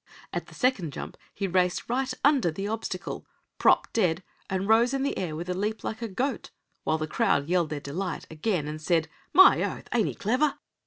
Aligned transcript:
At 0.33 0.47
the 0.47 0.55
second 0.55 0.93
jump 0.93 1.15
he 1.31 1.45
raced 1.45 1.87
right 1.87 2.11
under 2.23 2.49
the 2.49 2.67
obstacle, 2.67 3.27
propped 3.59 3.93
dead, 3.93 4.23
and 4.49 4.67
rose 4.67 4.95
in 4.95 5.03
the 5.03 5.15
air 5.15 5.35
with 5.35 5.47
a 5.47 5.53
leap 5.53 5.83
like 5.83 6.01
a 6.01 6.07
goat, 6.07 6.49
while 6.83 6.97
the 6.97 7.05
crowd 7.05 7.47
yelled 7.47 7.69
their 7.69 7.79
delight 7.79 8.25
again, 8.31 8.67
and 8.67 8.81
said: 8.81 9.07
"My 9.31 9.61
oath! 9.61 9.87
ain't 9.93 10.07
he 10.07 10.15
clever?" 10.15 10.55